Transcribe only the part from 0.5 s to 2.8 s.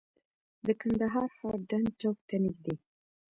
د کندهار ښار ډنډ چوک ته نږدې.